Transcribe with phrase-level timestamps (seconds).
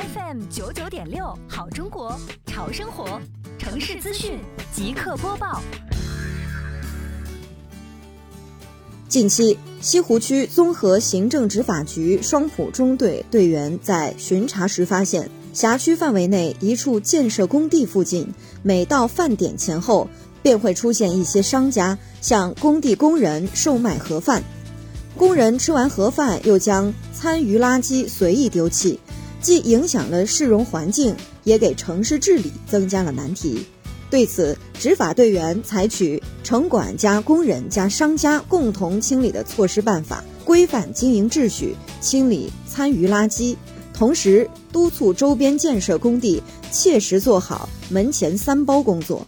[0.00, 3.20] FM 九九点六，好中国，潮生活，
[3.58, 4.38] 城市资讯
[4.72, 5.60] 即刻播报。
[9.08, 18.26] 近期，西湖区综合行政执法局双浦中队队员在巡查时发现，辖区范围内一处建设工地附近，
[18.62, 20.08] 每到饭点前后，
[20.42, 24.42] 便会出现一些商家向工地工人售卖盒饭。
[25.14, 28.98] 工人吃完盒饭，又将餐余垃圾随意丢弃，
[29.40, 33.64] 既影响了市容环境，也给城市治理增加了难题。
[34.10, 43.56] 对此，执法队员采取城管加工人加商家共同清理的措施办法，规范经营秩序，清理餐余垃圾，
[43.94, 49.24] 同时督促周边建设工地切实做好门前三包工作。